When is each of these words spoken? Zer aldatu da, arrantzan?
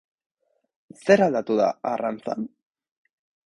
Zer 1.03 1.23
aldatu 1.27 1.59
da, 1.61 1.69
arrantzan? 1.93 2.51